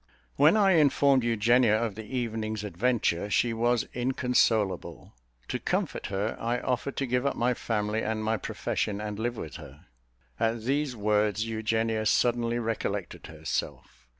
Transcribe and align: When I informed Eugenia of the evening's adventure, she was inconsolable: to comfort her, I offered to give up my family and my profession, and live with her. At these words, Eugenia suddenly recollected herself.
When 0.35 0.57
I 0.57 0.71
informed 0.71 1.23
Eugenia 1.23 1.77
of 1.79 1.93
the 1.93 2.03
evening's 2.05 2.63
adventure, 2.63 3.29
she 3.29 3.53
was 3.53 3.87
inconsolable: 3.93 5.13
to 5.47 5.59
comfort 5.59 6.07
her, 6.07 6.35
I 6.39 6.59
offered 6.59 6.97
to 6.97 7.05
give 7.05 7.23
up 7.23 7.35
my 7.35 7.53
family 7.53 8.01
and 8.01 8.23
my 8.23 8.37
profession, 8.37 8.99
and 8.99 9.19
live 9.19 9.37
with 9.37 9.57
her. 9.57 9.85
At 10.39 10.63
these 10.63 10.95
words, 10.95 11.45
Eugenia 11.45 12.07
suddenly 12.07 12.57
recollected 12.57 13.27
herself. 13.27 14.07